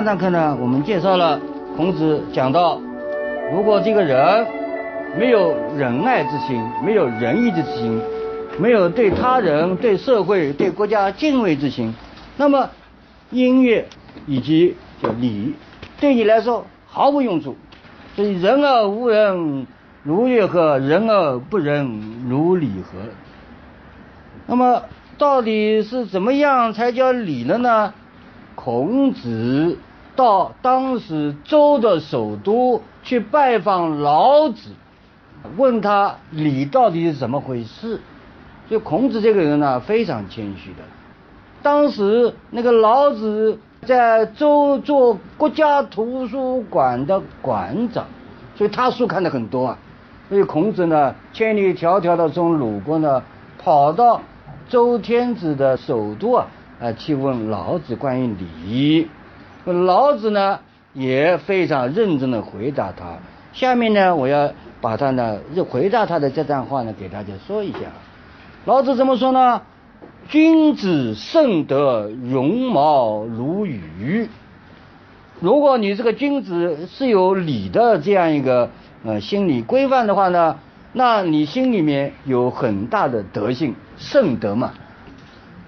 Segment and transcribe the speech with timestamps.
[0.00, 1.38] 上堂课呢，我们介绍了
[1.76, 2.80] 孔子讲到，
[3.52, 4.46] 如果这个人
[5.18, 8.00] 没有仁爱之心，没有仁义之心，
[8.58, 11.92] 没有对他人、对社会、对国家敬畏之心，
[12.38, 12.70] 那么
[13.30, 13.86] 音乐
[14.26, 15.54] 以及叫礼，
[16.00, 17.54] 对你来说毫无用处。
[18.16, 19.66] 所以人而无人，
[20.02, 23.00] 如乐和；人而不仁，如礼和。
[24.46, 24.80] 那么
[25.18, 27.92] 到底是怎么样才叫礼了呢？
[28.54, 29.78] 孔子
[30.20, 34.72] 到当时周的首都去拜访老子，
[35.56, 38.02] 问他礼到底是怎么回事。
[38.68, 40.82] 所以孔子这个人呢，非常谦虚的。
[41.62, 48.04] 当时那个老子在周做国家图书馆的馆长，
[48.56, 49.78] 所以他书看的很多啊。
[50.28, 53.22] 所以孔子呢，千里迢迢的从鲁国呢，
[53.58, 54.20] 跑到
[54.68, 56.46] 周天子的首都啊。
[56.78, 59.08] 啊，去问老子关于礼，
[59.64, 60.60] 老子呢
[60.92, 63.18] 也非常认真的回答他。
[63.52, 67.78] 下面呢，我要把他呢回答他的这段话呢给大家说一下。
[68.64, 69.62] 老子怎么说呢？
[70.28, 74.28] 君子慎德，容貌如羽。
[75.40, 78.70] 如果你这个君子是有礼的这样一个
[79.04, 80.58] 呃心理规范的话呢，
[80.92, 84.72] 那你心里面有很大的德性，圣德嘛。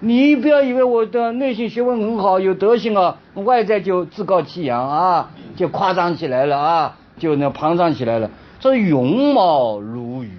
[0.04, 8.28] 你不要以为我的内心学问很好，有德行啊，外在就自高气扬啊，就夸张起来了啊，就那膨胀起来了。
[8.58, 10.32] 这容貌如鱼，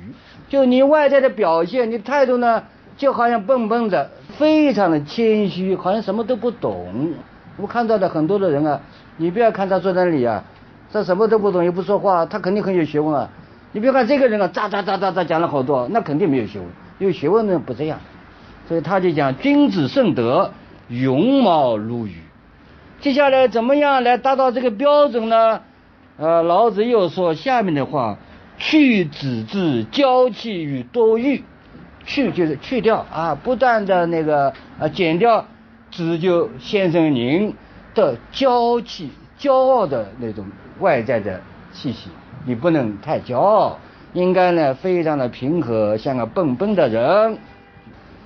[0.49, 2.61] 就你外在的表现，你态度呢，
[2.97, 7.13] 就好像笨笨的，非常的谦虚，好像什么都不懂。
[7.55, 8.81] 我看到的很多的人啊，
[9.15, 10.43] 你不要看他坐在那里啊，
[10.91, 13.29] 他什么都不懂，也不说话，他肯定很有学问啊。
[13.71, 16.67] 你别看这个人啊，喳喳喳喳喳讲了好多，那肯定没有学问，
[16.99, 17.97] 有学问的人不这样。
[18.67, 20.51] 所以他就讲君子慎德，
[20.87, 22.15] 容貌如玉。
[23.01, 25.61] 接下来怎么样来达到这个标准呢？
[26.17, 28.17] 呃，老子又说下面的话：
[28.57, 31.43] 去子之娇气与多欲。
[32.05, 35.45] 去就是去掉啊，不断的那个啊减掉
[35.89, 37.55] 子就先生您
[37.95, 39.09] 的娇气、
[39.39, 40.45] 骄傲的那种
[40.79, 41.39] 外在的
[41.71, 42.09] 气息，
[42.45, 43.79] 你不能太骄傲，
[44.11, 47.37] 应该呢非常的平和，像个笨笨的人。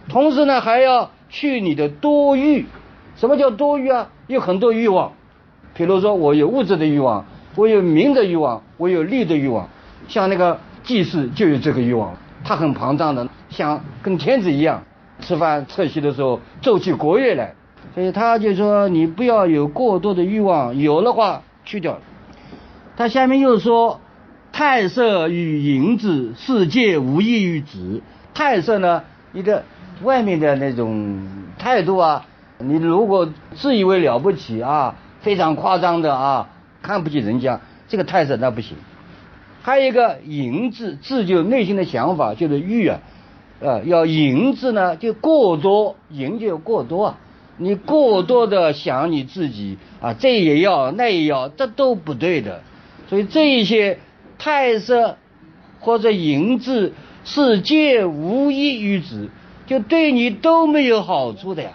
[0.10, 2.66] 同时呢，还要去你的多欲。
[3.16, 4.10] 什么叫多欲啊？
[4.28, 5.14] 有很多欲望，
[5.74, 7.26] 比如说我有物质的欲望，
[7.56, 9.68] 我有名的欲望，我有利的欲望。
[10.08, 14.84] 像那个祭祀就有这个欲望，他很膨胀的，像跟天子一样，
[15.20, 17.56] 吃饭撤席的时候奏起国乐来。
[17.96, 21.98] 所以他就说你不要有过多的欲望，有的话去掉。
[22.96, 24.00] 他下面又说：
[24.52, 28.04] 太色与淫子，世界无异于子。
[28.36, 29.64] 太色呢，你的。
[30.04, 31.26] 外面的那种
[31.58, 32.26] 态度啊，
[32.60, 36.50] 你如果自以为了不起啊，非常夸张的啊，
[36.82, 38.78] 看不起人家，这个态色那不行。
[39.64, 43.00] 还有一个淫字，字就内心的想法，就是欲啊，
[43.60, 47.18] 呃，要淫字呢，就过多，淫就过多啊，
[47.58, 52.62] 你过多的想你自己啊，这也要那也要，这都不对的。
[53.10, 54.00] 所以这一些
[54.38, 55.18] 态色
[55.80, 56.94] 或者淫字，
[57.26, 59.30] 是皆无益于子。
[59.68, 61.72] 就对你都没有好处的呀！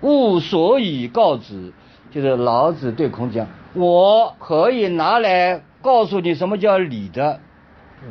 [0.00, 1.72] 吾所以告之，
[2.10, 7.40] 就是老子对孔子讲：我可以拿来告诉你什么叫礼的，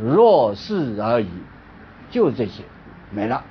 [0.03, 1.27] 若是而已，
[2.11, 2.63] 就这些，
[3.09, 3.43] 没了。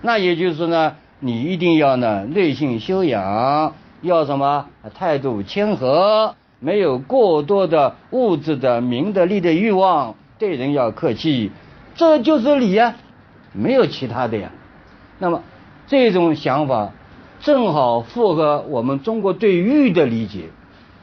[0.00, 11.50] 那也就是说呢，你一定要呢内心修养，要什么态度谦和，没有过多的物质的名的利的欲望，对人要客气，
[11.94, 12.94] 这就是礼呀，
[13.52, 14.50] 没有其他的呀。
[15.20, 15.44] 那么
[15.86, 16.90] 这种想法
[17.40, 20.46] 正好符合我们中国对玉的理解。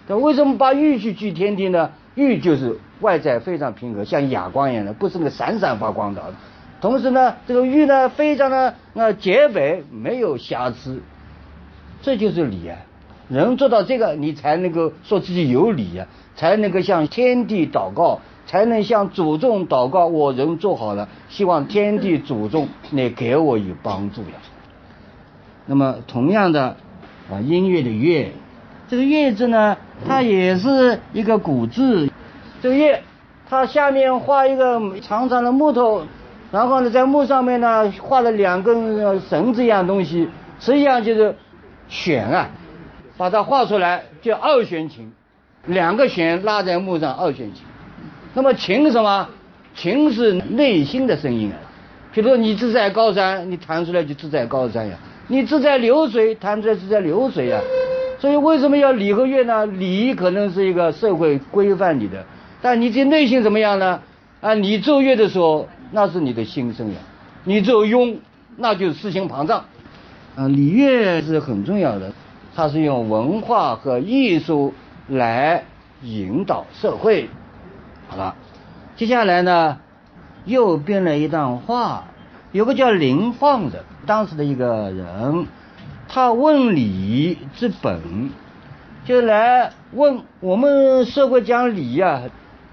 [0.08, 1.92] 那为什么把玉去举天地呢？
[2.16, 6.22] 玉就是外在非常平和，像哑光一样的，不是那个闪闪发光的。
[6.82, 11.02] 同时呢，这个玉呢非常的那洁白，没有瑕疵。
[12.02, 12.78] 这就是礼啊！
[13.30, 18.20] 人做到这个，你才能够说自己有礼啊，才能够向天地祷告。
[18.48, 24.38] 才能向祖宗祷告，我人做好了，希望天地祖宗来给我有帮助呀。
[25.66, 26.78] 那么同样的
[27.30, 28.32] 啊，音乐的乐
[28.88, 29.76] 这个乐字呢，
[30.08, 32.10] 它也是一个古字。
[32.62, 33.04] 这个乐，
[33.50, 36.04] 它下面画一个长长的木头，
[36.54, 40.30] 然后呢，在木上面呢画了两根绳子一样东西，
[40.62, 41.36] 实际上就是
[41.90, 42.50] 弦啊，
[43.18, 45.12] 把它画出来叫二弦琴，
[45.66, 47.64] 两个弦拉在木上，二弦琴。
[48.38, 49.28] 那么情是什么？
[49.74, 51.58] 情是内心的声音啊。
[52.14, 54.96] 比如说你志在高山，你弹出来就志在高山呀；
[55.28, 57.60] 你志在流水，弹出来志在流水呀。
[58.20, 59.66] 所以为什么要礼和乐呢？
[59.66, 62.24] 礼可能是一个社会规范你的，
[62.62, 64.00] 但你这内心怎么样呢？
[64.40, 67.00] 啊，你奏乐的时候，那是你的心声呀；
[67.44, 68.18] 你奏庸，
[68.58, 69.66] 那就是诗心膨胀。
[70.36, 72.14] 啊，礼乐是很重要的，
[72.56, 74.76] 它是用文化和艺术
[75.08, 75.64] 来
[76.04, 77.28] 引导社会。
[78.10, 78.36] 好了，
[78.96, 79.80] 接下来呢？
[80.46, 82.06] 又编了一段话，
[82.54, 85.46] 有个叫林放的，当时的一个人，
[86.08, 88.30] 他问礼之本，
[89.04, 92.22] 就来问我们社会讲礼呀，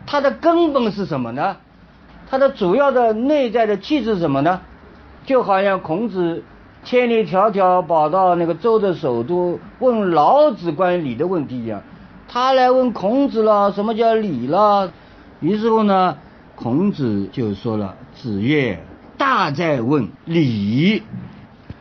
[0.07, 1.57] 它的根本是什么呢？
[2.31, 4.61] 它的主要的内在的气质是什么呢？
[5.27, 6.45] 就好像孔子
[6.85, 11.83] 千里迢迢跑到那个周的首都问老子关于礼的问题一样，
[12.29, 14.93] 他来问孔子了，什么叫礼了？
[15.45, 16.17] 于是乎呢？
[16.57, 18.83] 孔子就说了：“子曰，
[19.19, 21.03] 大在问礼。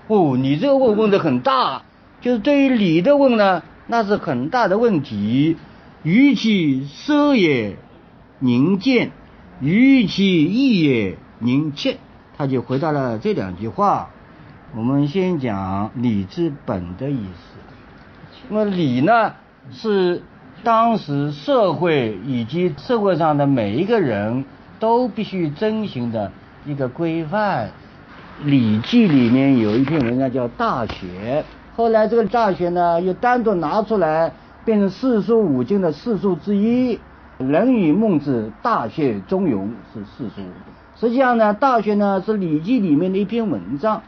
[0.07, 1.83] 哦，你这个问问的很大，
[2.19, 5.56] 就是对于礼的问呢，那是很大的问题。
[6.01, 7.77] 与其奢也，
[8.39, 9.12] 宁见；
[9.62, 12.00] 与其义也，宁切。”
[12.36, 14.09] 他就回答了这两句话。
[14.75, 17.57] 我们先讲礼之本的意思。
[18.50, 19.36] 那么礼呢，
[19.71, 20.24] 是
[20.63, 24.45] 当时社会以及社会上的每一个人。
[24.80, 26.30] 都必须遵循的
[26.65, 27.68] 一个规范，
[28.45, 31.42] 《礼记》里面有一篇文章叫《大学》，
[31.77, 34.33] 后来这个《大学》呢又单独拿出来，
[34.65, 36.98] 变成四书五经的四书之一，
[37.38, 39.59] 《论语》《孟子》《大学》《中庸》
[39.94, 40.42] 是四书。
[41.00, 44.01] 实际上呢，《大学》呢是《礼记》里面的一篇文章，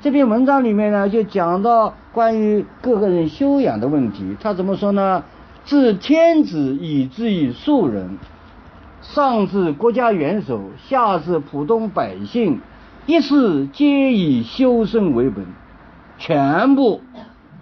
[0.00, 4.36] 这篇文章里面呢就讲到关于各个人修养的问题。
[4.40, 5.22] 他怎么说呢？
[5.66, 8.18] 自天子以至于庶人。
[9.02, 12.60] 上至国家元首，下至普通百姓，
[13.06, 15.44] 一事皆以修身为本，
[16.18, 17.02] 全部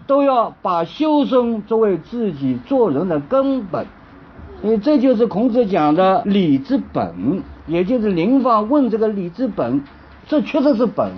[0.06, 3.86] 都要把修身作为自己做人的根本。
[4.62, 9.82] 所以这就是孔子讲的礼之本，也就是林放问这个礼之本，
[10.26, 11.10] 这确实是本。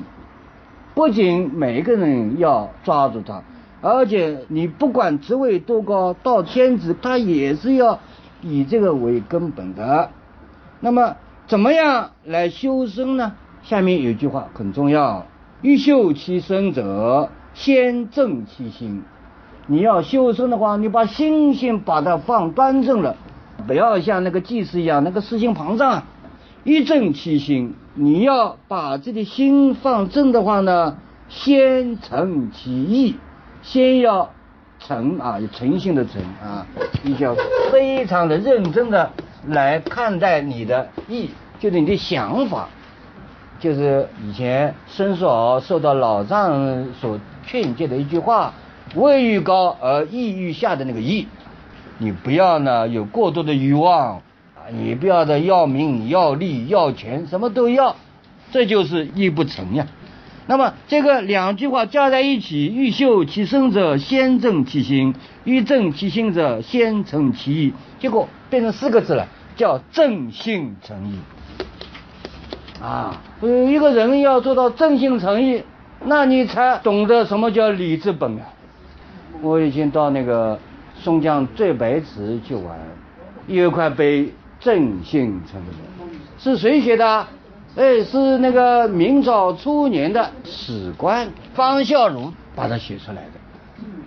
[0.94, 3.42] 不仅每个人要抓住它，
[3.80, 8.00] 而且你不管职位多高，到天子他也是要
[8.42, 10.10] 以这个为根本的。
[10.80, 13.32] 那么，怎么样来修身呢？
[13.62, 15.26] 下面有句话很重要：
[15.62, 19.02] 欲修其身者，先正其心。
[19.66, 23.16] 你要修身的话，你把心先把它放端正了，
[23.66, 26.04] 不要像那个祭司一样，那个私心膨胀。
[26.62, 30.96] 一正其心，你要把这个心放正的话呢，
[31.28, 33.16] 先诚其意，
[33.66, 34.30] 先要
[34.78, 36.64] 诚啊，有诚信的诚啊，
[37.02, 37.36] 你就要
[37.72, 39.10] 非常的认真的。
[39.48, 41.30] 来看待你的意，
[41.60, 42.68] 就是你的想法，
[43.60, 48.52] 就是以前申叔敖受到老丈人所劝诫的一句话
[48.96, 51.28] ：“位欲高而意欲下的那个意，
[51.98, 54.16] 你不要呢有过多的欲望
[54.56, 57.94] 啊，你不要的要名要利要钱，什么都要，
[58.50, 59.86] 这就是意不成呀。
[60.46, 65.12] 那么这个两句话加在一起：欲修其身者，先正其心；
[65.44, 67.72] 欲正其心者，先诚其意。
[67.98, 69.26] 结果变成四个字了。
[69.56, 71.18] 叫正信诚意
[72.78, 73.22] 啊！
[73.40, 75.62] 一个人要做到正信诚意，
[76.04, 78.52] 那你才懂得什么叫礼之本啊！
[79.40, 80.58] 我以前到那个
[80.94, 82.78] 松江醉白池去玩，
[83.46, 85.64] 有一块碑“正信诚意”，
[86.38, 87.26] 是谁写的？
[87.76, 93.32] 哎，是那个明朝初年的史官方孝孺把它写出来的。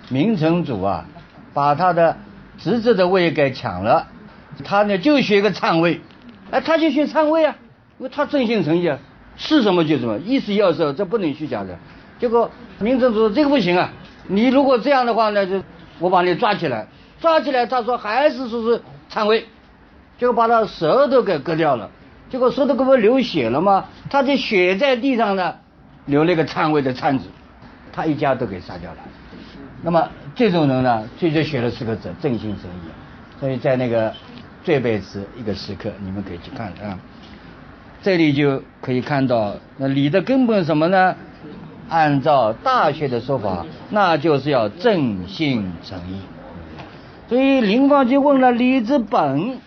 [0.09, 1.05] 明成祖啊，
[1.53, 2.17] 把他的
[2.57, 4.07] 侄子的位给抢了。
[4.63, 6.01] 他呢就学个篡位，
[6.49, 7.55] 哎，他就学篡位啊，
[7.99, 8.97] 因为他正心诚意啊，
[9.37, 11.77] 是什么就什么，意思要说这不能虚假的。
[12.19, 12.49] 结果
[12.79, 13.91] 明成祖说这个不行啊，
[14.27, 15.61] 你如果这样的话呢，就
[15.99, 16.87] 我把你抓起来，
[17.21, 19.45] 抓起来，他说还是说是篡位，
[20.17, 21.91] 结果把他舌头给割掉了，
[22.29, 23.85] 结果说的给不流血了吗？
[24.09, 25.55] 他的血在地上呢，
[26.05, 27.25] 留了个篡位的篡字，
[27.91, 28.97] 他一家都给杀掉了。
[29.81, 33.39] 那么这种人呢，最最写了四个字：正信诚意。
[33.39, 34.13] 所以在那个。
[34.61, 36.99] 这辈子一个时刻，你们可以去看啊。
[38.03, 41.15] 这里就可以看到，那礼的根本什么呢？
[41.87, 46.19] 按照大学的说法，那就是要正信诚意。
[47.29, 49.59] 所以林方就问了礼之本，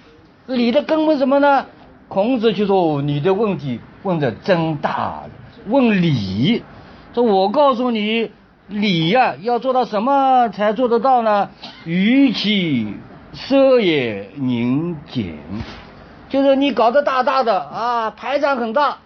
[0.46, 1.64] 礼的根本什么呢？
[2.12, 5.22] 孔子就说你的问题问的真大，
[5.68, 6.62] 问礼，
[7.14, 8.30] 说我告诉你，
[8.68, 11.48] 礼呀要做到什么才做得到呢？
[11.86, 12.86] 予其
[13.34, 15.38] 奢也宁俭，
[16.28, 18.98] 就是你搞得大大的啊，排场很大，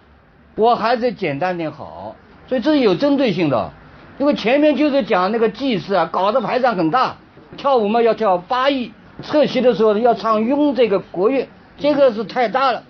[0.55, 2.13] 我还是简单点好。
[2.49, 3.71] 所以这是有针对性的，
[4.19, 7.15] 因为前面就是讲那个祭祀啊，搞得排场很大，
[7.55, 8.91] 跳舞嘛要跳八佾，
[9.23, 11.47] 撤席的时候要唱雍这个国乐，
[11.79, 12.83] 这个是太大了。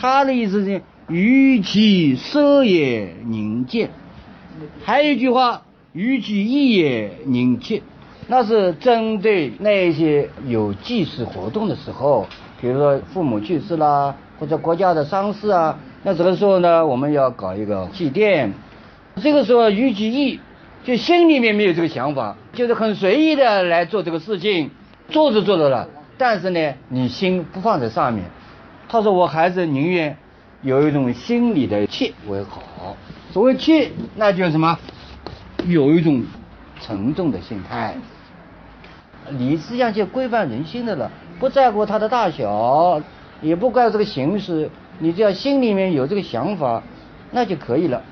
[0.00, 3.90] 他的意思是，与其奢也宁俭，
[4.84, 5.62] 还有一句话，
[5.92, 7.82] 与其义也宁俭，
[8.28, 12.28] 那是针对那些有祭祀活动的时候，
[12.60, 18.50] 比如说父母去世啦，或者国家的丧事啊，那这个时候呢，我们要搞一个祭奠。
[19.20, 20.38] 这个时候与其义，
[20.84, 24.70] 就心里面没有这个想法，就是很随意的来做这个事情，
[25.08, 28.26] 做着做着了，但是呢，你心不放在上面。
[28.88, 30.16] 他说：“我还是宁愿
[30.62, 32.96] 有一种心理的气为好。
[33.30, 34.78] 所谓气，那就是什么？
[35.66, 36.24] 有一种
[36.80, 37.94] 沉重的心态。
[39.30, 43.02] 礼实际上就规范人心的了，不在乎它的大小，
[43.42, 46.82] 也不怪这个形式，你只要心里面有这个想法，
[47.30, 48.02] 那就可以了。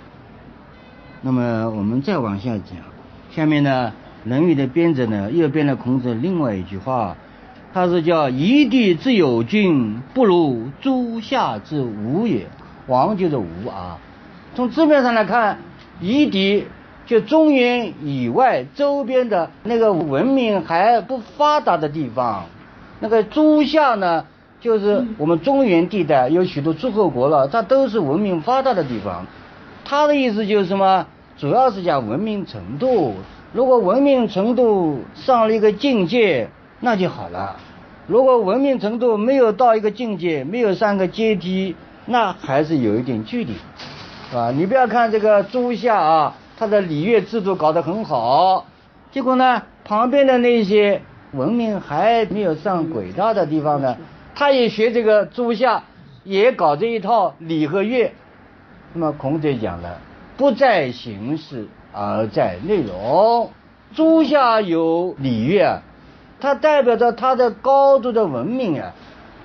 [1.23, 2.77] 那么我们再往下讲，
[3.31, 3.93] 下面呢，
[4.29, 7.17] 《论语》的编者呢又编了孔子另外一句话。”
[7.77, 12.47] 他是叫夷地之有君，不如诸夏之无也。
[12.87, 13.99] 王就是无啊。
[14.55, 15.59] 从字面上来看，
[16.01, 16.67] 夷狄
[17.05, 22.47] 就中原以外周边的那个文明还不发达的地方。
[23.01, 24.25] 那个诸夏呢，
[24.59, 29.27] 就是我们中原地带有许多诸侯国了，它都是文明发达的地方。
[29.85, 31.07] 他的意思就是什么？
[31.37, 33.13] 主要是讲文明程度。
[33.53, 36.49] 如果文明程度上了一个境界。
[36.79, 37.57] 那就好了。
[38.09, 41.75] 如果文明程度没有到一个境界，没有上个阶梯，
[42.07, 43.55] 那还是有一点距离，
[44.31, 44.53] 是吧？
[44.53, 48.65] 你不要看这个朱夏啊，他的礼乐制度搞得很好，
[49.11, 53.97] 结果呢，旁边的那些文明还没有上轨道的地方呢，
[54.37, 55.83] 他也学这个朱夏，
[56.23, 58.13] 也搞这一套礼和乐。
[58.93, 59.99] 那么孔子讲了，
[60.37, 63.51] 不在形式而在内容。
[63.97, 65.83] 朱夏有礼乐。
[66.39, 68.93] 它代表着它的高度的文明啊！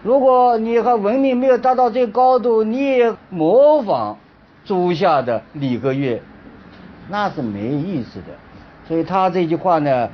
[0.03, 4.17] 如果你和文明没有达到这高度，你也模仿
[4.65, 6.21] 诸夏的礼和乐，
[7.09, 8.25] 那是没意思的。
[8.87, 10.09] 所以他这句话呢，“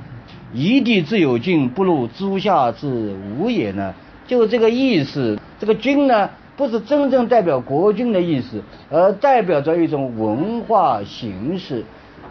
[0.54, 3.94] 夷地之有君，不如诸夏之无也”呢，
[4.26, 5.38] 就这个意思。
[5.58, 11.84] 这个“君”呢，不是真正代表国君的意思，而代表着一种文化形式。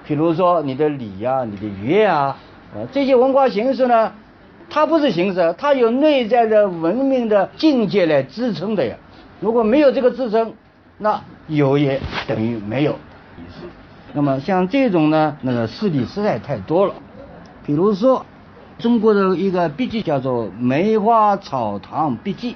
[0.06, 2.38] 比如说你的礼呀，你的乐啊，
[2.74, 4.14] 啊这些文化形式呢。
[4.70, 8.96] 它不是形式，它有内在的文明的境界来支撑的呀。
[9.40, 10.54] 如果没有这个支撑，
[10.98, 12.96] 那有也等于没有。
[14.14, 16.94] 那么像这种呢，那个事例实在太多了。
[17.66, 18.26] 比如说，
[18.80, 22.54] 中国的一个笔记叫做《梅花草堂笔记》。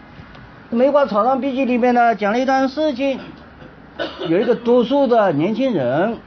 [0.75, 3.19] 《梅花草堂笔记》里面呢，讲了一段事情，
[4.27, 6.17] 有一个读书的年轻人。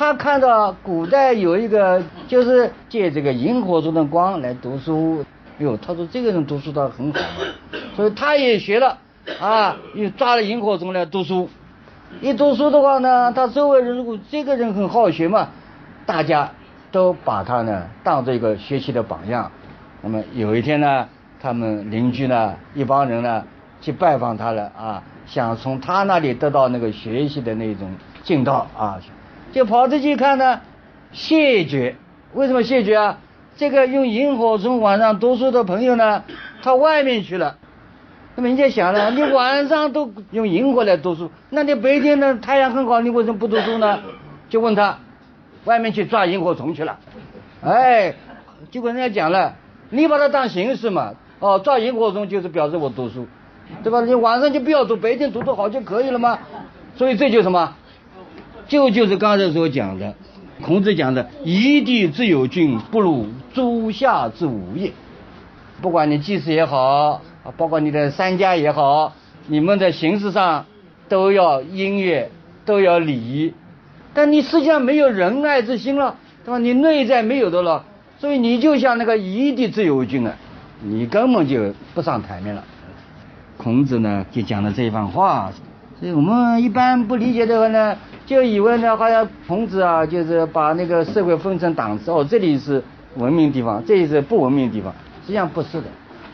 [0.00, 5.22] 他看到古代有一个，就是借这个萤火虫的光来读书。
[5.58, 7.20] 哎呦，他说这个人读书倒很好，
[7.94, 8.96] 所以他也学了，
[9.38, 11.50] 啊，又抓了萤火虫来读书。
[12.22, 15.48] 一读书的话呢，他周围人如果这个人很好学嘛，
[16.06, 16.50] 大家
[16.90, 19.50] 都把他呢当做一个学习的榜样。
[20.00, 21.06] 那么有一天呢，
[21.38, 23.44] 他们邻居呢一帮人呢
[23.82, 28.98] 去拜访他了啊，想从他那里得到那个学习的那种劲道啊。
[29.52, 30.60] 就跑出去看呢，
[31.12, 31.96] 谢绝。
[32.34, 33.18] 为什么谢绝啊？
[33.56, 36.22] 这个用萤火虫晚上读书的朋友呢，
[36.62, 37.56] 他外面去了。
[38.36, 44.00] 那么人家想了，你晚上都用萤火来读书，那你白天呢太阳很好，你为什么不读书呢？
[44.48, 44.98] 就问他，
[45.64, 46.98] 外面去抓萤火虫去了。
[47.62, 48.14] 哎，
[48.70, 49.56] 结果人家讲了，
[49.90, 53.26] 你把它当形式嘛，哦，抓萤火虫就是表示我读书，
[53.82, 54.00] 对吧？
[54.02, 56.38] 你晚上就不要读，白天读读好就可以了吗？
[56.96, 57.74] 所以这就什么？
[58.70, 60.14] 就就是刚才所讲的，
[60.62, 64.92] 孔子讲的“夷地之有君，不如诸夏之无也”。
[65.82, 69.12] 不管你祭祀也好啊，包括你的三家也好，
[69.48, 70.66] 你们的形式上
[71.08, 72.30] 都要音乐，
[72.64, 73.52] 都要礼仪，
[74.14, 76.58] 但你实际上没有仁爱之心了，对吧？
[76.58, 77.84] 你内在没有的了，
[78.20, 80.32] 所以你就像那个夷地之有君啊，
[80.80, 82.62] 你根本就不上台面了。
[83.56, 85.50] 孔子呢就讲了这一番话，
[86.00, 87.96] 所以我们一般不理解的话呢。
[88.26, 92.80] 就以为呢，好像孔子啊，就是把那个社会分成档次哦，这里是
[93.16, 94.94] 文明地方，这里是不文明地方。
[95.22, 95.88] 实际上不是的，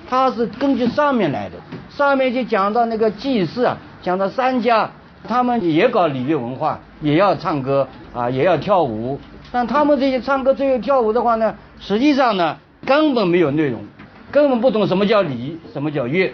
[0.07, 1.55] 他是根据上面来的。
[1.89, 4.91] 上面就讲到那个祭祀啊，讲到三家，
[5.27, 9.19] 他们也搞礼乐文化，也要唱歌啊，也要跳舞。
[9.51, 13.83] 但他们这些唱歌、这些跳舞的话呢，实际上呢，根本没有内容，
[14.31, 16.31] 根本不懂什么叫礼，什么叫乐。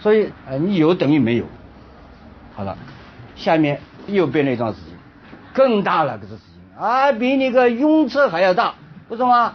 [0.00, 1.44] 所以，呃，你有等于没有。
[2.58, 2.76] 好了，
[3.36, 4.92] 下面又变了一桩事情，
[5.52, 8.74] 更大了，这个事情啊，比那个雍车还要大，
[9.08, 9.54] 为什么？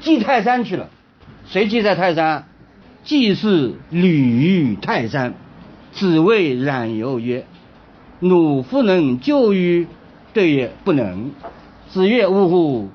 [0.00, 0.88] 祭泰山去了，
[1.48, 2.44] 谁祭在泰山？
[3.02, 5.34] 祭祀吕于泰山，
[5.90, 7.44] 子谓冉由曰
[8.20, 9.88] ：“汝夫能救于？”
[10.32, 11.32] 对曰：“不能。”
[11.90, 12.88] 子曰：“呜呼！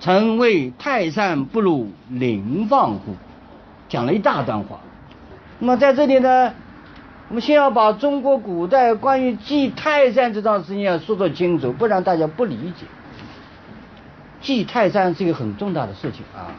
[0.00, 3.14] 臣为泰山不如临放乎？”
[3.90, 4.80] 讲了一大段话。
[5.58, 6.54] 那么在这里呢，
[7.28, 12.86] 我们先要把中国古代关于祭泰山这桩事情要说说清楚，不然大家不理解。
[14.40, 16.54] 祭泰山是一个很重大的事情啊。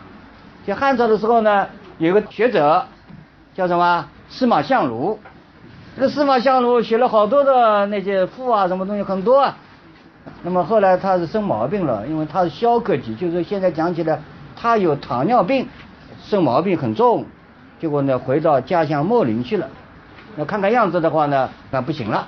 [0.66, 1.68] 在汉朝的时候呢，
[2.00, 2.86] 有个学者
[3.56, 5.18] 叫什么司马相如，
[5.96, 9.58] 这个司马相如写了好多的那些赋啊，什么东西很多啊。
[10.44, 14.20] 那么后来他是生毛病了，因为他是消渴体，就是现在讲起来，
[14.58, 15.70] 他有糖尿病，
[16.22, 17.26] 生毛病很重，
[17.80, 19.70] 结果呢回到家乡秣陵去了。
[20.38, 22.27] 那看看样子的话呢，那不行了。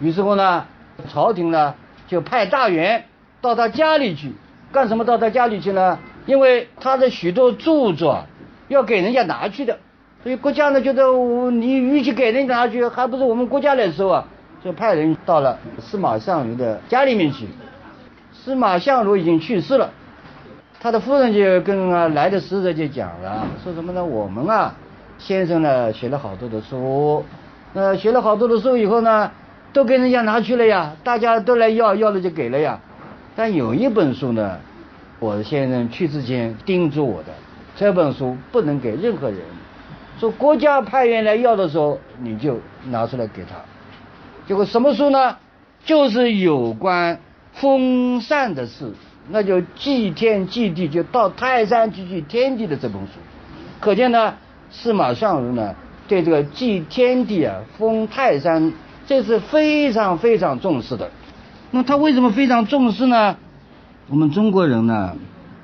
[0.00, 0.64] 于是乎呢，
[1.12, 1.74] 朝廷呢
[2.06, 3.04] 就派大员
[3.42, 4.32] 到他家里去，
[4.72, 5.98] 干什么到他家里去呢？
[6.26, 8.24] 因为他的许多著作
[8.68, 9.78] 要给人家拿去的，
[10.22, 14.24] 所以国家呢觉得我你与其给人家拿去，还不是我们国家来收啊。
[14.64, 17.46] 就派人到了司马相如的家里面去。
[18.32, 19.90] 司马相如已经去世了，
[20.80, 24.02] 他的夫人就跟啊来的使者就讲了，说什么呢？
[24.02, 24.74] 我们啊，
[25.26, 27.24] 先生呢写了好多的书，
[27.72, 29.30] 呃，写了好多的书以后呢，
[29.72, 32.78] 都给人家拿去了呀，大家都来要，要了就给了呀。
[33.34, 34.58] 但有一本书呢，
[35.18, 37.32] 我先生去之前叮嘱我的，
[37.74, 39.38] 这本书不能给任何人，
[40.20, 43.56] 说国家派员来要的时候，你就拿出来给他。
[44.46, 45.38] 结果什么书呢？
[45.86, 47.18] 就是有关
[47.54, 48.92] 封禅的事，
[49.30, 53.12] 那就祭天祭地，就到泰山去祭天地的这本书。
[53.80, 54.34] 可见呢，
[54.74, 55.74] 司马相如呢
[56.08, 58.72] 对这个祭天地啊、封泰山，
[59.06, 61.08] 这是非常非常重视的。
[61.70, 63.36] 那他为什么非常重视呢？
[64.08, 65.16] 我们中国人呢，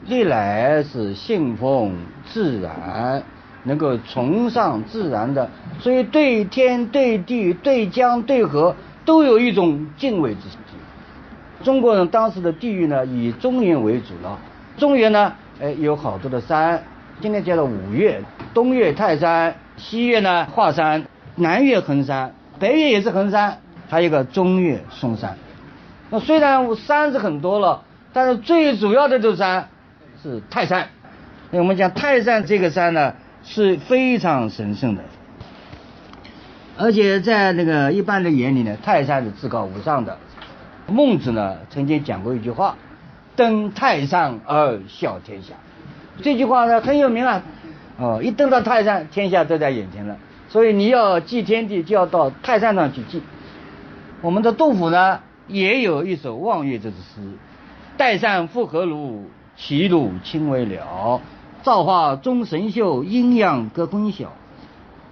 [0.07, 1.92] 历来是信奉
[2.27, 3.23] 自然。
[3.62, 10.59] 能够崇尚自然的，所以对天、对地、对江、对河都有一种敬畏之心。
[11.62, 14.38] 中国人当时的地域呢，以中原为主了。
[14.79, 16.83] 中原呢，哎，有好多的山，
[17.20, 18.23] 今天叫做五岳：
[18.54, 21.04] 东岳泰山，西岳呢华山，
[21.36, 23.58] 南岳衡山，北岳也是衡山，
[23.88, 25.36] 还有一个中岳嵩山。
[26.10, 27.82] 那虽然山是很多了，
[28.12, 29.68] 但是最主要的这山
[30.22, 30.88] 是泰山。
[31.50, 33.14] 那我们讲泰山这个山呢？
[33.42, 35.02] 是非常神圣的，
[36.76, 40.18] 而且在那个一般的眼里呢，泰山是至高无上的。
[40.86, 42.76] 孟子呢曾经讲过一句话
[43.36, 45.54] ：“登泰山而笑天下。”
[46.22, 47.42] 这句话呢很有名啊。
[48.00, 50.16] 哦，一登到泰山，天下都在眼前了。
[50.48, 53.20] 所以你要祭天地，就要到泰山上去祭。
[54.22, 57.20] 我们的杜甫呢也有一首望岳这首诗
[57.98, 59.24] ：“岱山复何如？
[59.56, 61.20] 其鲁青未了。”
[61.62, 64.32] 造化钟神秀，阴阳各分晓。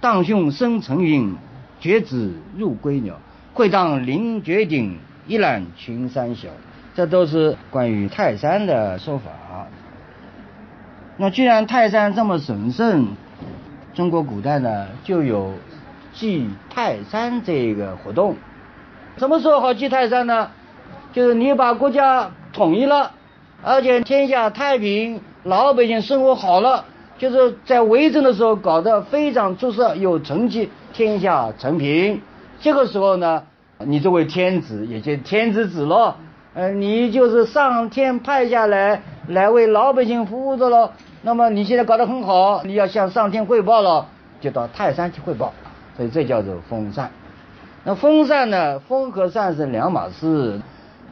[0.01, 1.35] 荡胸生层云，
[1.79, 3.19] 决眦入归鸟。
[3.53, 4.97] 会当凌绝顶，
[5.27, 6.47] 一览群山小。
[6.95, 9.29] 这都是关于泰山的说法。
[11.21, 13.09] 那既然泰山这么神圣，
[13.93, 15.51] 中国古代呢就有
[16.13, 18.37] 祭泰山这个活动。
[19.17, 20.49] 什么时候好祭泰山呢？
[21.11, 23.11] 就是你把国家统一了，
[23.61, 25.19] 而且天下太平。
[25.43, 26.85] 老百姓生活好了，
[27.17, 32.21] 就是在为政的时候搞得非常出色，有成绩，天下成平。
[32.61, 33.43] 这个时候呢，
[33.79, 36.15] 你作为天子，也就天之子了，
[36.53, 40.93] 呃，你就是上天派下来来为老百姓服务的了。
[41.21, 44.07] 那么你现在搞得很好，你要向上天汇报了，
[44.39, 45.53] 就到泰山去汇报。
[45.97, 47.11] 所以这叫做封禅。
[47.83, 50.61] 那封禅呢，封和禅是两码事。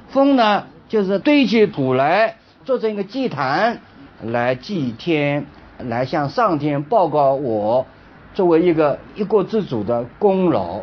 [0.09, 3.79] 封呢，就是堆起土来，做成一个祭坛。
[4.23, 5.45] 来祭天，
[5.77, 7.85] 来向上天报告我
[8.33, 10.79] 作为一个一国之主的功劳。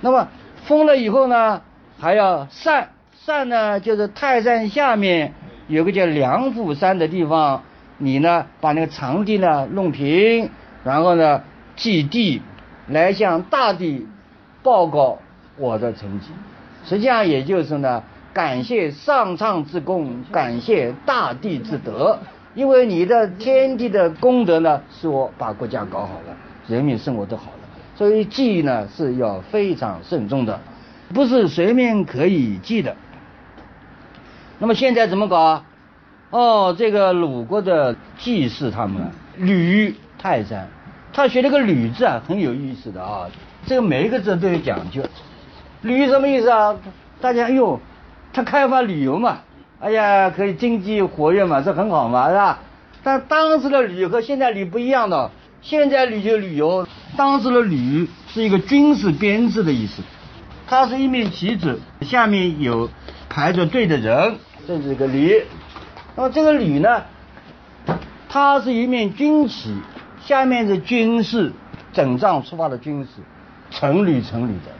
[0.00, 0.28] 那么
[0.64, 1.62] 封了以后呢，
[1.98, 2.90] 还要禅。
[3.24, 5.34] 禅呢，就是泰山下面
[5.66, 7.62] 有个叫梁府山的地方，
[8.02, 10.48] 你呢把那个场地呢弄平，
[10.82, 11.42] 然后呢
[11.76, 12.40] 祭地，
[12.88, 14.06] 来向大地
[14.62, 15.18] 报告
[15.56, 16.28] 我的成绩。
[16.84, 22.18] 实际上也就是呢，感谢上苍之功，感谢大地之德。
[22.54, 26.34] 因为你的天地的功德呢，是我把国家搞好了，
[26.66, 30.58] 人民生活都好了，所以祭呢是要非常慎重的，
[31.12, 32.96] 不是随便可以祭的。
[34.58, 35.62] 那么现在怎么搞？
[36.30, 40.68] 哦，这个鲁国的祭祀他们吕泰山，
[41.12, 43.26] 他学了个吕字啊，很有意思的啊，
[43.66, 45.02] 这个每一个字都有讲究。
[45.82, 46.76] 吕什么意思啊？
[47.20, 47.80] 大家哎呦，
[48.32, 49.40] 他开发旅游嘛，
[49.80, 52.60] 哎呀，可以经济活跃嘛，这很好嘛，是吧？
[53.02, 60.00] 但当时的旅和现在旅不一样的，现在旅就旅游，当时的旅是一个军事编制的意思，
[60.68, 62.88] 它是一面旗子，下面有
[63.28, 64.36] 排着队的人，
[64.68, 65.42] 这是一个旅。
[66.20, 67.02] 那么这个旅呢，
[68.28, 69.74] 它是一面军旗，
[70.22, 71.50] 下面是军事
[71.94, 73.22] 整仗出发的军事，
[73.70, 74.70] 成旅成旅的，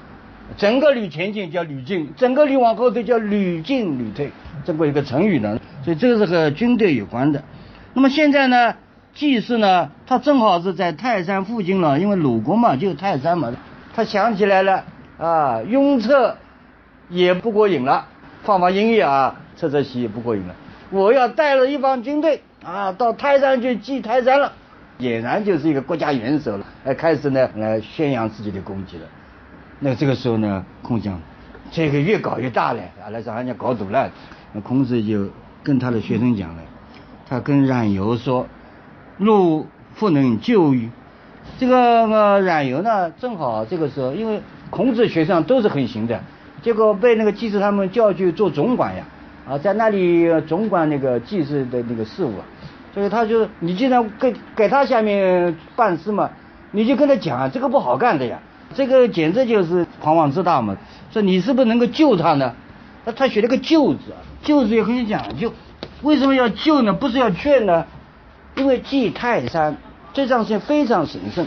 [0.58, 4.30] 整个旅前进叫旅进，整个旅往后退叫旅进旅退，
[4.66, 7.42] 这么一个成语呢，所以这个是和军队有关的。
[7.94, 8.74] 那么现在呢，
[9.14, 13.50] 祭祀呢，他正好是在泰山附近了，因为鲁国嘛就是泰山嘛，
[13.94, 14.84] 他想起来了
[15.16, 16.36] 啊，雍策
[17.08, 18.08] 也不过瘾了，
[18.42, 20.54] 放放音乐啊，测测喜也不过瘾了。
[20.90, 24.52] 我要带了一帮军队啊，到泰山去祭泰山了，
[24.98, 29.04] 俨然就是一个国家元首了，来开始呢来宣扬自己的功绩了。
[29.78, 31.20] 那这个时候呢，孔讲，
[31.70, 34.10] 这个越搞越大了，啊，来找人家搞堵了。
[34.52, 35.30] 那孔子就
[35.62, 36.62] 跟他的学生讲了，
[37.28, 38.48] 他跟冉由说，
[39.18, 40.90] 路不能救于
[41.56, 46.20] 这个冉由呢，正好这个时候，因为孔子学生都是很行的，
[46.62, 49.04] 结果被那个祭祀他们叫去做总管呀。
[49.48, 52.34] 啊，在那里总管那个祭祀的那个事务，
[52.94, 56.30] 所以他就你既然给给他下面办事嘛，
[56.70, 58.38] 你就跟他讲，这个不好干的呀，
[58.74, 60.76] 这个简直就是狂妄自大嘛。
[61.10, 62.54] 说你是不是能够救他呢？
[63.04, 65.52] 那他学了个救字，救字也很有讲究。
[66.02, 66.92] 为什么要救呢？
[66.92, 67.84] 不是要劝呢？
[68.56, 69.76] 因为祭泰山
[70.12, 71.46] 这件事情非常神圣，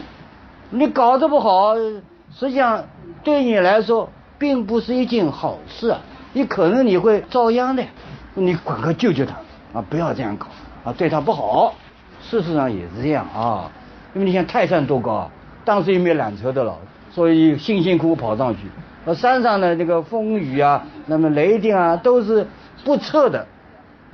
[0.71, 2.85] 你搞得不好，实际上
[3.23, 6.01] 对你来说并不是一件好事啊。
[6.33, 7.83] 你可能你会遭殃的，
[8.33, 9.35] 你赶快救救他
[9.73, 9.83] 啊！
[9.87, 10.47] 不要这样搞
[10.83, 11.73] 啊，对他不好。
[12.21, 13.69] 事实上也是这样啊，
[14.13, 15.31] 因为你像泰山多高啊，
[15.63, 16.75] 当时又没有缆车的了，
[17.11, 18.61] 所以辛辛苦苦跑上去。
[19.05, 22.47] 那山上的那个风雨啊，那么雷电啊，都是
[22.83, 23.45] 不测的。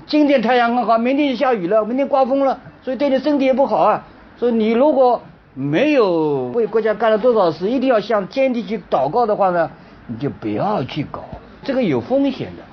[0.06, 4.04] 今天太阳很好，明天就下雨了，明天刮风了，所以对你身体也不好啊。
[4.38, 5.22] 所以你如果
[5.54, 9.70] 没有为国家干了多少事，一定要向天地去祷告的话呢，
[10.08, 11.24] 你就不要去搞。
[11.70, 12.64] 这个有风险的，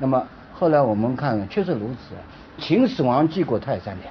[0.00, 2.16] 那么后来我们看确实如此。
[2.58, 4.06] 秦始皇祭过泰山的，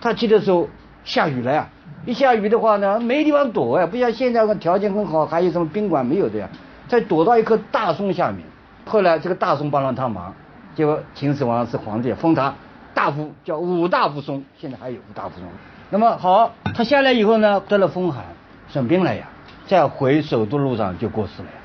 [0.00, 0.68] 他祭的时候
[1.04, 1.68] 下雨了呀，
[2.06, 6.48] 一下雨的话呢，没地方躲呀，不像现在条件很好，还有什么宾馆没有的呀，
[6.86, 8.44] 再躲到一棵大松下面。
[8.84, 10.32] 后来这个大松帮了他忙，
[10.76, 12.54] 结果秦始皇是皇帝，封他
[12.94, 15.48] 大夫，叫五大夫松，现在还有五大夫松。
[15.90, 18.24] 那么好，他下来以后呢，得了风寒，
[18.68, 19.26] 生病了呀，
[19.66, 21.58] 在回首都路上就过世了呀，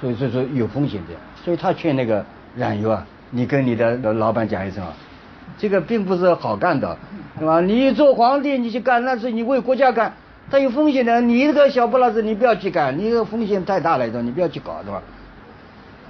[0.00, 1.14] 所以所以说有风险的。
[1.44, 2.24] 所以他劝那个
[2.56, 4.92] 冉油啊，你跟你的老板讲一声啊，
[5.58, 6.96] 这个并不是好干的，
[7.38, 7.60] 对吧？
[7.60, 10.12] 你做皇帝你去干，那是你为国家干，
[10.50, 11.20] 他有风险的。
[11.20, 15.02] 你这个小不拉子，你不要去干，你这个风险太大了，你不要去搞，对吧？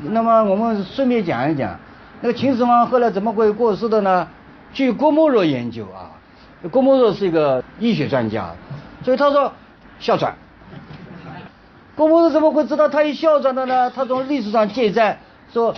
[0.02, 1.78] 那么我们顺便讲一讲，
[2.20, 4.26] 那个秦始皇后来怎么会过世的呢？
[4.72, 6.10] 据郭沫若研究啊，
[6.70, 8.50] 郭沫若是一个医学专家，
[9.04, 9.52] 所以他说
[9.98, 10.34] 哮喘。
[12.00, 13.90] 郭沫若怎么会知道他有哮喘的呢？
[13.90, 15.20] 他从历史上记载
[15.52, 15.74] 说，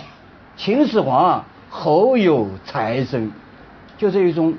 [0.55, 3.29] 秦始皇啊喉有财声，
[3.97, 4.53] 就是一种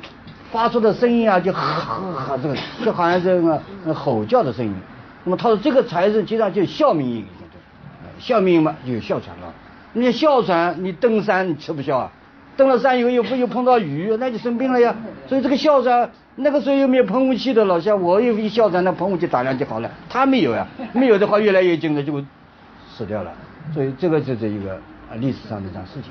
[0.53, 3.59] 发出的声音啊，就哈哈这个就好像这个
[3.95, 4.75] 吼叫的声音。
[5.25, 7.27] 那么他说这个财声实际上就是哮鸣音，
[8.19, 9.51] 哮鸣嘛就有哮喘了。
[9.95, 12.13] 你哮喘，你登山你吃不消啊？
[12.57, 14.95] 登了山以后又不又碰到雨，那就生病了呀。
[15.27, 16.11] 所以这个哮喘。
[16.37, 19.89] 那个时候又没有喷雾器的，老乡，我有一哮喘，那喷雾器打两就好了。
[20.09, 22.21] 他没有呀，没有的话越来越近了就
[22.93, 23.33] 死掉了。
[23.73, 24.75] 所以这个就是一个
[25.09, 26.11] 啊历史上的一桩事情。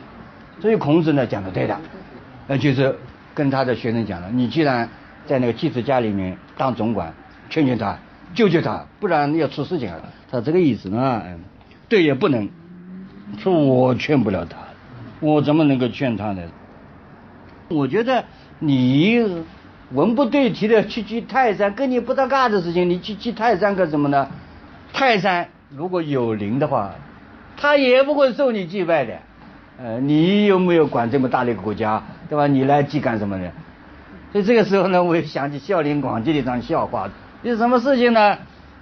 [0.62, 1.78] 所以孔子呢讲的对的，
[2.48, 2.96] 那就是
[3.34, 4.88] 跟他的学生讲了，你既然
[5.26, 7.14] 在那个季子家里面当总管，
[7.50, 7.98] 劝劝他，
[8.34, 10.02] 救救他，不然要出事情了。
[10.32, 11.22] 他这个意思呢，
[11.90, 12.50] 对也不能，
[13.40, 14.56] 说我劝不了他，
[15.24, 16.42] 我怎么能够劝他呢？
[17.70, 18.26] 我觉得
[18.60, 19.44] 你。
[19.92, 24.28] 文不对题的去祭泰山，跟你不搭嘎的事情，你去祭泰山干什么呢？
[24.92, 26.96] 泰山如果有灵的话，
[27.58, 29.14] 他也不会受你祭拜的。
[29.78, 32.48] 呃，你有没有管这么大的一个国家，对吧？
[32.48, 33.52] 你来祭干什么呢？
[34.32, 37.08] 所以这个时候呢，我也想起《孝陵广记》的一张笑话，
[37.44, 38.40] 是什么事情呢？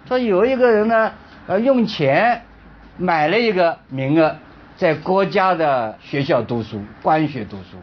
[0.07, 1.11] 说有一个人呢，
[1.47, 2.43] 呃，用钱
[2.95, 4.37] 买了一个名额，
[4.77, 7.77] 在国家的学校读书，官学读书。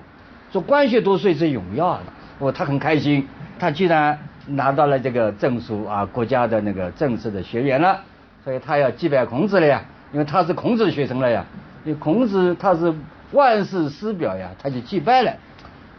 [0.53, 2.03] 说官学读书是荣耀的。
[2.39, 3.27] 哦，他很开心，
[3.59, 8.01] 他居然拿到了这个证书啊，国家的那个正式的学员了，
[8.45, 11.45] 所以他要祭拜孔子了呀，因为他是孔子的学生了呀。
[11.85, 12.93] 因为孔子他是
[13.33, 15.33] 万世师表呀，他就祭拜了。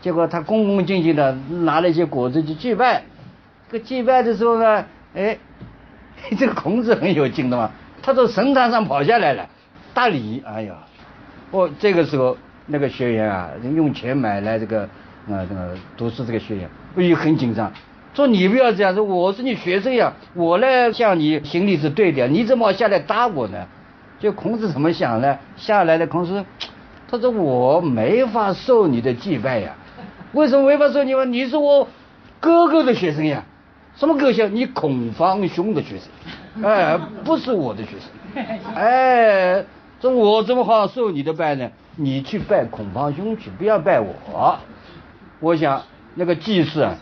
[0.01, 3.03] 结果他恭恭敬敬的拿了一些果子去祭拜。
[3.69, 5.37] 这个祭拜的时候呢，哎，
[6.39, 7.71] 这个孔子很有劲的嘛，
[8.01, 9.47] 他从神坛上跑下来了，
[9.93, 10.75] 大礼，哎呀，
[11.51, 14.87] 哦，这个时候那个学员啊，用钱买来这个
[15.27, 17.71] 呃这个读书这个学员，哎呦很紧张，
[18.13, 23.65] 说你不要这样，说我是你学生呀，我来向你行礼是对的，你怎么下来打我呢？
[24.19, 25.37] 就孔子怎么想呢？
[25.55, 26.43] 下来的孔子，
[27.09, 29.75] 他说我没法受你的祭拜呀。
[30.33, 31.23] 为什么没法受你吗？
[31.23, 31.87] 你是我
[32.39, 33.43] 哥哥的学生呀。
[33.95, 34.47] 什么哥哥？
[34.47, 38.45] 你孔方兄的学生，哎，不是我的学生。
[38.75, 39.63] 哎，
[39.99, 41.69] 这我怎么好受你的拜呢？
[41.95, 44.59] 你去拜孔方兄去，不要拜我。
[45.39, 45.83] 我想
[46.15, 46.95] 那个祭祀啊，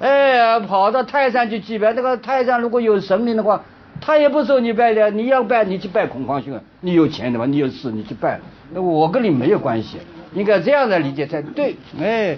[0.00, 1.92] 哎，跑到泰山去祭拜。
[1.92, 3.62] 那个泰山如果有神灵的话。
[4.00, 8.40] 他也不受你拜的，你要拜你去拜孔方兄，你有钱的嘛，你有事你去拜，
[8.72, 9.98] 那我跟你没有关系，
[10.34, 11.76] 应该这样的理解才对。
[11.98, 12.36] 哎，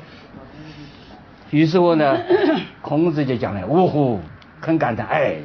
[1.51, 2.19] 于是乎呢，
[2.83, 4.21] 孔子就讲了，呜呼，
[4.61, 5.37] 很感叹，哎，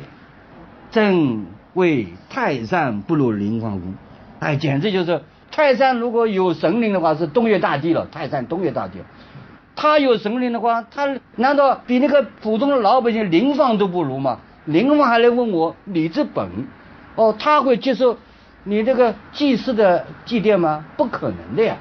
[0.91, 1.45] 正
[1.75, 3.93] 为泰山不如灵皇宫，
[4.41, 8.97] 哎，简直就是泰山如果有神灵的话是东岳大帝了，泰山东岳大帝，
[9.75, 14.39] 他有神灵的话，他难道比那个普通的老百姓灵方都不如吗？
[14.65, 16.49] 灵王还来问我李之本，
[17.15, 18.17] 哦，他会接受
[18.63, 20.85] 你这个祭祀的祭奠吗？
[20.97, 21.77] 不可能的呀！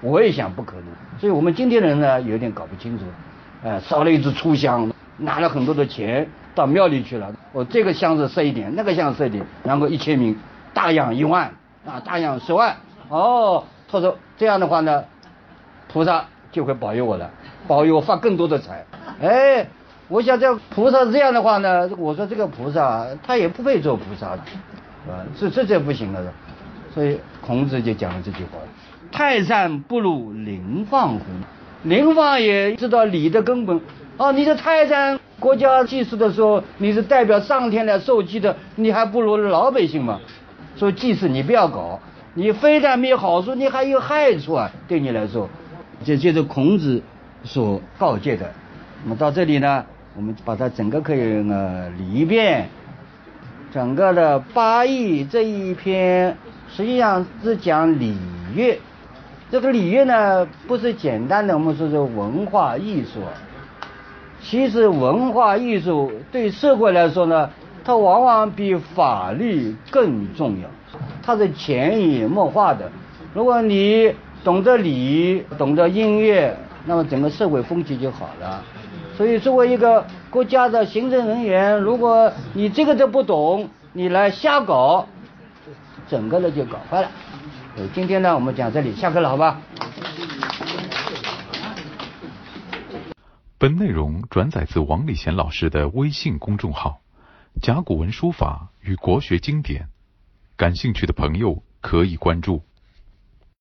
[0.00, 0.86] 我也想不可能，
[1.20, 3.04] 所以我们今天人呢有点搞不清楚，
[3.62, 10.36] 哎，烧了一支粗香，拿了很多的钱到庙里去了，我这个香子设一点，那个香设一点，然后一千名，
[10.74, 11.52] 大洋一万
[11.86, 12.76] 啊，大洋十万，
[13.08, 15.04] 哦，他说这样的话呢，
[15.92, 17.30] 菩萨就会保佑我了，
[17.66, 18.84] 保佑我发更多的财，
[19.20, 19.66] 哎。
[20.08, 24.42] 我想这菩萨这样的话呢，我说这个菩萨他也不配做菩萨的，
[25.10, 26.20] 啊，这这这不行了，
[26.92, 28.58] 所以孔子就讲了这句话：
[29.10, 31.20] 泰山不如林放乎？
[31.84, 33.80] 林放也知道礼的根本。
[34.18, 40.20] 哦，你这泰山国家祭祀的时候，你是代表上天来受祭的，你还不如老百姓嘛。
[40.82, 42.00] 所以祭祀你不要搞，
[42.34, 44.68] 你非但没有好处，你还有害处啊！
[44.88, 45.48] 对你来说，
[46.04, 47.00] 这就是孔子
[47.44, 48.52] 所告诫的。
[49.04, 49.84] 那么到这里呢？
[50.16, 52.68] 我们把它整个可以呃理一遍，
[53.72, 56.36] 整个的八义这一篇
[56.68, 58.16] 实际上是讲礼
[58.52, 58.76] 乐，
[59.52, 63.20] 这个礼乐呢不是简单的我们说是文化艺术，
[64.42, 67.48] 其实文化艺术对社会来说呢，
[67.84, 70.68] 它往往比法律更重要，
[71.22, 72.90] 它是潜移默化的。
[73.34, 74.14] 如果你
[74.44, 78.62] 懂得礼，懂得音乐，那么整个社会风气就好了。
[79.16, 85.06] 所以，作为一个国家的行政人员，如果你这个都不懂，你来瞎搞，
[86.08, 87.08] 整个的就搞坏了。
[87.94, 89.60] 今天呢，我们讲这里，下课了，好吧？
[93.58, 96.98] 本内容转载自王立贤老师的微信公众号
[97.60, 99.88] “甲骨文书法与国学经典”，
[100.56, 102.62] 感兴趣的朋友可以关注。